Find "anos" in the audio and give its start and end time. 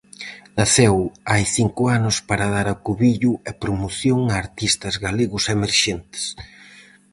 1.97-2.15